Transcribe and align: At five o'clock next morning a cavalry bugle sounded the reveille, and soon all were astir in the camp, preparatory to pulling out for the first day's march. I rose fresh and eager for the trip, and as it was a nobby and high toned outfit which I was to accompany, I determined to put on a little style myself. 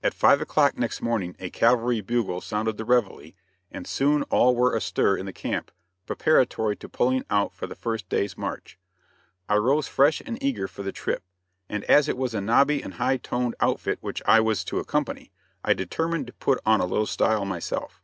At 0.00 0.14
five 0.14 0.40
o'clock 0.40 0.78
next 0.78 1.02
morning 1.02 1.34
a 1.40 1.50
cavalry 1.50 2.00
bugle 2.00 2.40
sounded 2.40 2.76
the 2.76 2.84
reveille, 2.84 3.32
and 3.72 3.84
soon 3.84 4.22
all 4.30 4.54
were 4.54 4.76
astir 4.76 5.16
in 5.16 5.26
the 5.26 5.32
camp, 5.32 5.72
preparatory 6.06 6.76
to 6.76 6.88
pulling 6.88 7.24
out 7.30 7.52
for 7.52 7.66
the 7.66 7.74
first 7.74 8.08
day's 8.08 8.38
march. 8.38 8.78
I 9.48 9.56
rose 9.56 9.88
fresh 9.88 10.20
and 10.24 10.40
eager 10.40 10.68
for 10.68 10.84
the 10.84 10.92
trip, 10.92 11.24
and 11.68 11.82
as 11.86 12.08
it 12.08 12.16
was 12.16 12.32
a 12.32 12.40
nobby 12.40 12.80
and 12.80 12.94
high 12.94 13.16
toned 13.16 13.56
outfit 13.58 13.98
which 14.00 14.22
I 14.24 14.38
was 14.38 14.62
to 14.66 14.78
accompany, 14.78 15.32
I 15.64 15.72
determined 15.72 16.28
to 16.28 16.32
put 16.34 16.60
on 16.64 16.80
a 16.80 16.86
little 16.86 17.04
style 17.04 17.44
myself. 17.44 18.00